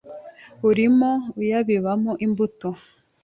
[0.69, 2.69] Urimo uyabibamo imbuto